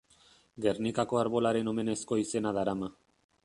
Gernikako 0.65 1.21
Arbolaren 1.25 1.71
omenezko 1.75 2.21
izena 2.25 2.57
darama. 2.61 2.93